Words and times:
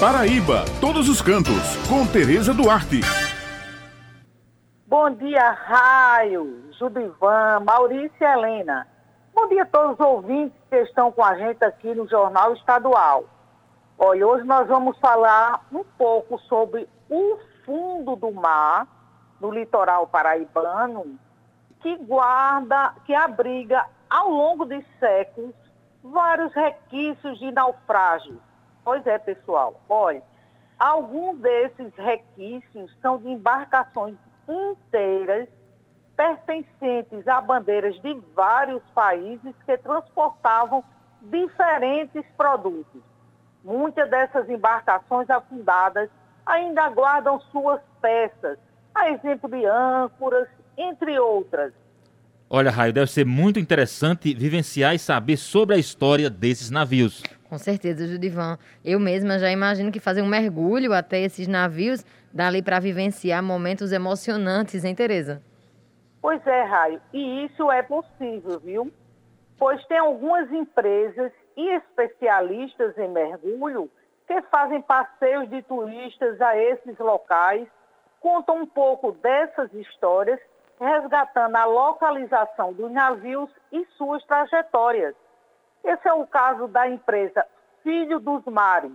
Paraíba, 0.00 0.64
todos 0.80 1.08
os 1.08 1.20
cantos, 1.20 1.76
com 1.88 2.06
Tereza 2.06 2.54
Duarte. 2.54 3.00
Bom 4.86 5.10
dia, 5.10 5.50
Raio, 5.50 6.70
Judivan, 6.78 7.64
Maurício 7.66 8.16
e 8.20 8.24
Helena. 8.24 8.86
Bom 9.34 9.48
dia 9.48 9.64
a 9.64 9.66
todos 9.66 9.94
os 9.94 10.00
ouvintes 10.00 10.56
que 10.70 10.76
estão 10.82 11.10
com 11.10 11.24
a 11.24 11.34
gente 11.36 11.64
aqui 11.64 11.92
no 11.96 12.08
Jornal 12.08 12.54
Estadual. 12.54 13.24
Olha, 13.98 14.24
hoje 14.24 14.44
nós 14.44 14.68
vamos 14.68 14.96
falar 15.00 15.66
um 15.72 15.82
pouco 15.82 16.38
sobre 16.42 16.88
o 17.10 17.36
fundo 17.66 18.14
do 18.14 18.30
mar 18.30 18.86
no 19.40 19.50
litoral 19.50 20.06
paraibano, 20.06 21.18
que 21.82 21.96
guarda, 21.96 22.94
que 23.04 23.12
abriga 23.12 23.84
ao 24.08 24.30
longo 24.30 24.64
de 24.64 24.80
séculos 25.00 25.56
vários 26.04 26.54
requisitos 26.54 27.40
de 27.40 27.50
naufrágios 27.50 28.47
Pois 28.88 29.06
é, 29.06 29.18
pessoal. 29.18 29.82
Olha, 29.86 30.22
alguns 30.78 31.38
desses 31.40 31.94
requisitos 31.94 32.90
são 33.02 33.18
de 33.18 33.28
embarcações 33.28 34.16
inteiras 34.48 35.46
pertencentes 36.16 37.28
a 37.28 37.38
bandeiras 37.42 38.00
de 38.00 38.14
vários 38.34 38.82
países 38.94 39.54
que 39.66 39.76
transportavam 39.76 40.82
diferentes 41.20 42.24
produtos. 42.34 43.02
Muitas 43.62 44.08
dessas 44.08 44.48
embarcações 44.48 45.28
afundadas 45.28 46.08
ainda 46.46 46.88
guardam 46.88 47.38
suas 47.52 47.82
peças, 48.00 48.58
a 48.94 49.10
exemplo 49.10 49.50
de 49.50 49.66
âncoras, 49.66 50.48
entre 50.78 51.18
outras. 51.18 51.74
Olha, 52.50 52.70
Raio, 52.70 52.94
deve 52.94 53.10
ser 53.10 53.26
muito 53.26 53.58
interessante 53.58 54.32
vivenciar 54.32 54.94
e 54.94 54.98
saber 54.98 55.36
sobre 55.36 55.74
a 55.74 55.78
história 55.78 56.30
desses 56.30 56.70
navios. 56.70 57.22
Com 57.46 57.58
certeza, 57.58 58.06
Judivan. 58.06 58.58
Eu 58.82 58.98
mesma 58.98 59.38
já 59.38 59.50
imagino 59.50 59.92
que 59.92 60.00
fazer 60.00 60.22
um 60.22 60.26
mergulho 60.26 60.94
até 60.94 61.20
esses 61.20 61.46
navios 61.46 62.02
dá 62.32 62.46
ali 62.46 62.62
para 62.62 62.80
vivenciar 62.80 63.42
momentos 63.42 63.92
emocionantes, 63.92 64.82
hein, 64.82 64.94
Tereza? 64.94 65.42
Pois 66.22 66.44
é, 66.46 66.62
Raio. 66.62 67.00
E 67.12 67.44
isso 67.44 67.70
é 67.70 67.82
possível, 67.82 68.58
viu? 68.60 68.90
Pois 69.58 69.84
tem 69.86 69.98
algumas 69.98 70.50
empresas 70.50 71.30
e 71.54 71.68
especialistas 71.76 72.96
em 72.96 73.08
mergulho 73.08 73.90
que 74.26 74.40
fazem 74.50 74.80
passeios 74.80 75.50
de 75.50 75.60
turistas 75.62 76.40
a 76.40 76.56
esses 76.56 76.98
locais, 76.98 77.68
contam 78.20 78.62
um 78.62 78.66
pouco 78.66 79.12
dessas 79.12 79.72
histórias, 79.74 80.40
resgatando 80.80 81.56
a 81.56 81.64
localização 81.64 82.72
dos 82.72 82.90
navios 82.90 83.50
e 83.72 83.84
suas 83.96 84.24
trajetórias. 84.24 85.14
Esse 85.84 86.08
é 86.08 86.12
o 86.12 86.26
caso 86.26 86.68
da 86.68 86.88
empresa 86.88 87.44
Filho 87.82 88.20
dos 88.20 88.44
Mares, 88.44 88.92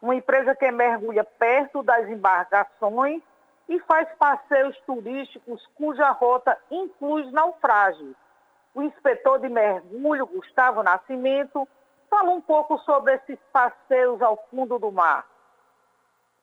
uma 0.00 0.14
empresa 0.14 0.54
que 0.54 0.70
mergulha 0.70 1.24
perto 1.24 1.82
das 1.82 2.08
embarcações 2.08 3.22
e 3.68 3.78
faz 3.80 4.08
passeios 4.18 4.76
turísticos 4.86 5.66
cuja 5.76 6.10
rota 6.10 6.56
inclui 6.70 7.30
naufrágios. 7.30 8.14
O 8.74 8.82
inspetor 8.82 9.40
de 9.40 9.48
mergulho, 9.48 10.26
Gustavo 10.26 10.82
Nascimento, 10.82 11.68
fala 12.08 12.30
um 12.30 12.40
pouco 12.40 12.78
sobre 12.78 13.14
esses 13.14 13.38
passeios 13.52 14.20
ao 14.22 14.36
fundo 14.50 14.78
do 14.78 14.90
mar. 14.90 15.26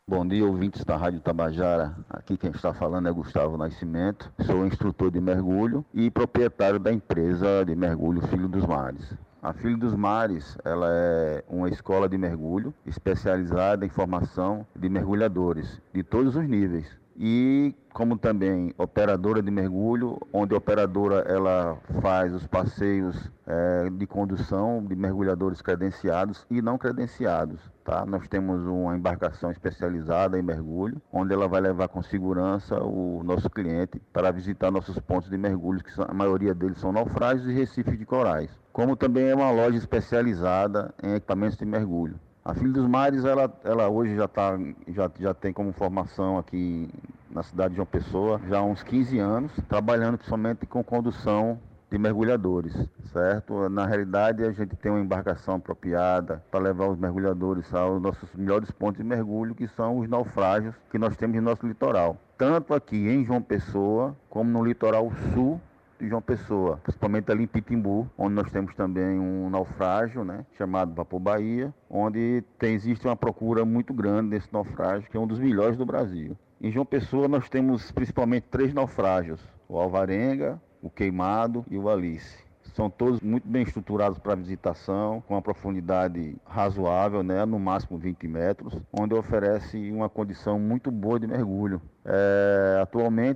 Bom 0.07 0.25
dia, 0.27 0.45
ouvintes 0.45 0.83
da 0.83 0.95
Rádio 0.95 1.19
Tabajara. 1.22 1.94
Aqui 2.30 2.38
quem 2.38 2.52
está 2.52 2.72
falando 2.72 3.09
é 3.09 3.11
Gustavo 3.11 3.58
Nascimento. 3.58 4.31
Sou 4.45 4.63
instrutor 4.63 5.09
de 5.09 5.19
mergulho 5.19 5.83
e 5.91 6.11
proprietário 6.11 6.77
da 6.77 6.94
empresa 6.94 7.66
de 7.66 7.75
mergulho 7.75 8.22
Filho 8.27 8.47
dos 8.47 8.67
Mares. 8.67 9.16
A 9.41 9.52
Filho 9.52 9.75
dos 9.75 9.95
Mares, 9.95 10.55
ela 10.63 10.85
é 10.91 11.44
uma 11.50 11.67
escola 11.69 12.07
de 12.07 12.19
mergulho 12.19 12.72
especializada 12.85 13.83
em 13.83 13.89
formação 13.89 14.63
de 14.75 14.88
mergulhadores 14.88 15.81
de 15.91 16.03
todos 16.03 16.35
os 16.35 16.47
níveis. 16.47 16.85
E 17.22 17.75
como 17.94 18.17
também 18.17 18.73
operadora 18.78 19.42
de 19.42 19.52
mergulho, 19.52 20.17
onde 20.31 20.53
a 20.53 20.58
operadora 20.58 21.25
ela 21.28 21.78
faz 22.02 22.34
os 22.34 22.47
passeios 22.47 23.30
é, 23.46 23.90
de 23.90 24.07
condução 24.07 24.81
de 24.85 24.96
mergulhadores 24.96 25.62
credenciados 25.62 26.47
e 26.50 26.62
não 26.62 26.78
credenciados. 26.78 27.59
Tá? 27.84 28.06
Nós 28.06 28.25
temos 28.29 28.66
uma 28.66 28.96
embarcação 28.96 29.52
especializada 29.52 30.40
em 30.40 30.41
mergulho, 30.41 31.02
onde 31.12 31.34
ela 31.34 31.50
vai 31.50 31.59
levar 31.59 31.90
com 31.90 32.02
segurança 32.02 32.81
o 32.81 33.22
nosso 33.22 33.50
cliente 33.50 34.02
para 34.13 34.31
visitar 34.31 34.72
nossos 34.72 34.97
pontos 35.00 35.29
de 35.29 35.38
mergulho, 35.38 35.84
que 35.84 35.91
são, 35.91 36.06
a 36.08 36.13
maioria 36.13 36.56
deles 36.56 36.78
são 36.78 36.94
naufrágios 36.94 37.50
e 37.50 37.53
recifes 37.53 38.00
de 38.00 38.06
corais. 38.06 38.50
Como 38.72 38.96
também 38.96 39.28
é 39.28 39.35
uma 39.35 39.52
loja 39.52 39.78
especializada 39.78 40.94
em 41.03 41.16
equipamentos 41.16 41.58
de 41.58 41.66
mergulho. 41.66 42.18
A 42.44 42.53
Filha 42.53 42.72
dos 42.72 42.88
Mares, 42.88 43.25
ela, 43.25 43.53
ela 43.63 43.89
hoje 43.89 44.16
já, 44.16 44.27
tá, 44.27 44.57
já, 44.88 45.11
já 45.19 45.33
tem 45.33 45.51
como 45.51 45.73
formação 45.73 46.38
aqui 46.38 46.89
na 47.29 47.44
cidade 47.44 47.72
de 47.72 47.75
João 47.75 47.85
Pessoa, 47.85 48.41
já 48.47 48.59
há 48.59 48.63
uns 48.63 48.81
15 48.81 49.19
anos, 49.19 49.51
trabalhando 49.67 50.17
principalmente 50.17 50.66
com 50.66 50.83
condução 50.83 51.59
de 51.91 51.97
mergulhadores, 51.97 52.73
certo? 53.11 53.67
Na 53.69 53.85
realidade, 53.85 54.44
a 54.44 54.51
gente 54.51 54.75
tem 54.75 54.91
uma 54.91 55.01
embarcação 55.01 55.55
apropriada 55.55 56.44
para 56.49 56.59
levar 56.59 56.88
os 56.88 56.97
mergulhadores 56.97 57.73
aos 57.73 58.01
nossos 58.01 58.29
melhores 58.35 58.72
pontos 58.72 58.97
de 58.97 59.03
mergulho, 59.03 59.55
que 59.55 59.67
são 59.67 59.97
os 59.97 60.07
naufrágios 60.07 60.75
que 60.91 60.97
nós 60.97 61.17
temos 61.17 61.35
no 61.35 61.41
nosso 61.41 61.67
litoral. 61.67 62.17
Tanto 62.38 62.73
aqui 62.73 62.95
em 62.95 63.25
João 63.25 63.41
Pessoa, 63.41 64.16
como 64.29 64.49
no 64.49 64.63
litoral 64.63 65.11
sul 65.33 65.59
de 65.99 66.07
João 66.07 66.21
Pessoa, 66.21 66.77
principalmente 66.77 67.31
ali 67.31 67.43
em 67.43 67.47
Pitimbu, 67.47 68.09
onde 68.17 68.33
nós 68.33 68.49
temos 68.51 68.73
também 68.73 69.19
um 69.19 69.49
naufrágio, 69.49 70.23
né, 70.23 70.45
chamado 70.57 70.93
Vapor 70.93 71.19
Bahia, 71.19 71.73
onde 71.89 72.43
tem, 72.57 72.73
existe 72.73 73.05
uma 73.05 73.15
procura 73.15 73.65
muito 73.65 73.93
grande 73.93 74.29
desse 74.31 74.51
naufrágio, 74.51 75.09
que 75.09 75.17
é 75.17 75.19
um 75.19 75.27
dos 75.27 75.39
melhores 75.39 75.77
do 75.77 75.85
Brasil. 75.85 76.37
Em 76.61 76.71
João 76.71 76.85
Pessoa 76.85 77.27
nós 77.27 77.49
temos 77.49 77.91
principalmente 77.91 78.47
três 78.49 78.73
naufrágios, 78.73 79.41
o 79.67 79.77
Alvarenga, 79.77 80.61
o 80.81 80.89
Queimado 80.89 81.65
e 81.69 81.77
o 81.77 81.89
Alice. 81.89 82.49
São 82.73 82.89
todos 82.89 83.19
muito 83.19 83.47
bem 83.47 83.63
estruturados 83.63 84.19
para 84.19 84.35
visitação, 84.35 85.21
com 85.27 85.33
uma 85.33 85.41
profundidade 85.41 86.35
razoável, 86.45 87.23
né, 87.23 87.45
no 87.45 87.59
máximo 87.59 87.97
20 87.97 88.27
metros, 88.27 88.73
onde 88.93 89.13
oferece 89.13 89.91
uma 89.91 90.07
condição 90.07 90.59
muito 90.59 90.91
boa 90.91 91.19
de 91.19 91.27
mergulho. 91.27 91.81
É, 92.05 92.38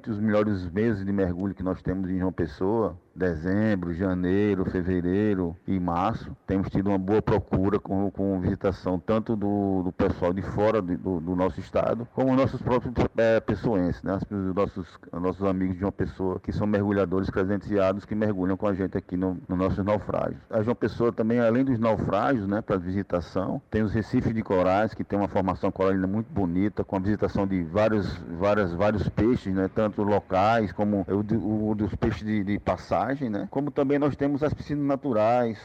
os 0.09 0.19
melhores 0.19 0.69
meses 0.69 1.05
de 1.05 1.11
mergulho 1.11 1.53
que 1.53 1.63
nós 1.63 1.81
temos 1.81 2.09
em 2.09 2.19
João 2.19 2.31
Pessoa 2.31 2.97
dezembro, 3.15 3.93
janeiro, 3.93 4.65
fevereiro 4.65 5.55
e 5.67 5.79
março, 5.79 6.35
temos 6.47 6.69
tido 6.69 6.87
uma 6.87 6.97
boa 6.97 7.21
procura 7.21 7.79
com, 7.79 8.09
com 8.09 8.39
visitação 8.39 8.99
tanto 8.99 9.35
do, 9.35 9.83
do 9.83 9.91
pessoal 9.91 10.33
de 10.33 10.41
fora 10.41 10.81
do, 10.81 10.97
do, 10.97 11.19
do 11.19 11.35
nosso 11.35 11.59
estado, 11.59 12.07
como 12.13 12.35
nossos 12.35 12.61
próprios 12.61 12.93
é, 13.17 13.39
pessoenses, 13.39 14.01
né? 14.01 14.17
Os 14.29 14.55
nossos, 14.55 14.99
nossos 15.11 15.43
amigos 15.43 15.77
de 15.77 15.85
uma 15.85 15.91
pessoa 15.91 16.39
que 16.39 16.51
são 16.51 16.65
mergulhadores 16.65 17.29
credenciados 17.29 18.05
que 18.05 18.15
mergulham 18.15 18.57
com 18.57 18.67
a 18.67 18.73
gente 18.73 18.97
aqui 18.97 19.15
no, 19.15 19.37
no 19.47 19.55
nossos 19.55 19.83
naufrágios. 19.85 20.41
A 20.49 20.61
João 20.61 20.75
Pessoa 20.75 21.11
também, 21.11 21.39
além 21.39 21.63
dos 21.63 21.79
naufrágios, 21.79 22.47
né, 22.47 22.61
para 22.61 22.77
visitação, 22.77 23.61
tem 23.69 23.83
os 23.83 23.93
recifes 23.93 24.33
de 24.33 24.41
corais, 24.41 24.93
que 24.93 25.03
tem 25.03 25.17
uma 25.17 25.27
formação 25.27 25.71
coralina 25.71 26.07
muito 26.07 26.31
bonita, 26.31 26.83
com 26.83 26.95
a 26.95 26.99
visitação 26.99 27.45
de 27.45 27.63
vários, 27.63 28.17
várias, 28.39 28.73
vários 28.73 29.07
peixes, 29.09 29.53
né, 29.53 29.69
tanto 29.73 30.01
locais 30.03 30.71
como 30.71 31.05
o, 31.07 31.69
o 31.69 31.75
dos 31.75 31.93
peixes 31.95 32.23
de, 32.23 32.43
de 32.43 32.59
passagem 32.59 33.02
né? 33.29 33.47
Como 33.51 33.71
também 33.71 33.99
nós 33.99 34.15
temos 34.15 34.43
as 34.43 34.53
piscinas 34.53 34.85
naturais, 34.85 35.59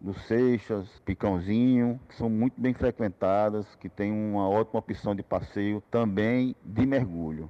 dos 0.00 0.20
Seixas, 0.26 1.00
Picãozinho, 1.00 1.98
que 2.08 2.14
são 2.14 2.28
muito 2.28 2.60
bem 2.60 2.74
frequentadas, 2.74 3.74
que 3.76 3.88
tem 3.88 4.12
uma 4.12 4.48
ótima 4.48 4.78
opção 4.78 5.14
de 5.14 5.22
passeio 5.22 5.80
também 5.90 6.54
de 6.62 6.86
mergulho. 6.86 7.48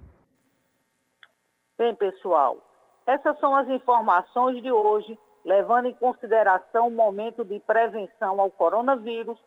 Bem, 1.76 1.94
pessoal, 1.96 2.58
essas 3.06 3.36
são 3.40 3.56
as 3.56 3.68
informações 3.68 4.62
de 4.62 4.70
hoje, 4.70 5.18
levando 5.44 5.86
em 5.86 5.94
consideração 5.94 6.86
o 6.86 6.92
momento 6.92 7.44
de 7.44 7.58
prevenção 7.58 8.40
ao 8.40 8.50
coronavírus, 8.50 9.38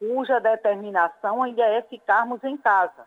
cuja 0.00 0.40
determinação 0.40 1.42
ainda 1.42 1.62
é 1.62 1.82
ficarmos 1.82 2.42
em 2.42 2.56
casa. 2.56 3.06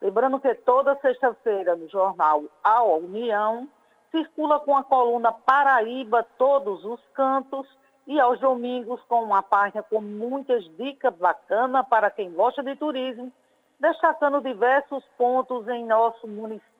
Lembrando 0.00 0.38
que 0.38 0.54
toda 0.54 0.96
sexta-feira 1.00 1.74
no 1.74 1.88
jornal 1.88 2.44
A 2.62 2.82
União 2.84 3.68
circula 4.12 4.60
com 4.60 4.76
a 4.76 4.84
coluna 4.84 5.32
Paraíba 5.32 6.24
Todos 6.38 6.84
os 6.84 7.00
Cantos 7.14 7.66
e 8.06 8.20
aos 8.20 8.38
domingos 8.38 9.00
com 9.08 9.22
uma 9.22 9.42
página 9.42 9.82
com 9.82 10.00
muitas 10.00 10.64
dicas 10.76 11.14
bacanas 11.14 11.88
para 11.88 12.10
quem 12.10 12.30
gosta 12.32 12.62
de 12.62 12.76
turismo, 12.76 13.32
destacando 13.80 14.42
diversos 14.42 15.02
pontos 15.16 15.66
em 15.68 15.86
nosso 15.86 16.28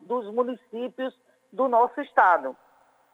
dos 0.03 0.33
municípios 0.33 1.19
do 1.51 1.69
nosso 1.69 2.01
estado. 2.03 2.55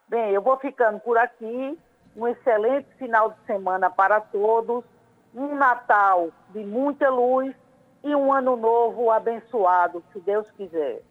Bem, 0.08 0.32
eu 0.32 0.42
vou 0.42 0.58
ficando 0.58 1.00
por 1.00 1.16
aqui. 1.16 1.78
Um 2.16 2.26
excelente 2.26 2.88
final 2.94 3.30
de 3.30 3.46
semana 3.46 3.88
para 3.88 4.20
todos, 4.20 4.84
um 5.32 5.54
Natal 5.54 6.30
de 6.48 6.64
muita 6.64 7.08
luz 7.08 7.54
e 8.02 8.12
um 8.14 8.32
ano 8.32 8.56
novo 8.56 9.10
abençoado, 9.10 10.02
se 10.12 10.18
Deus 10.20 10.50
quiser. 10.52 11.02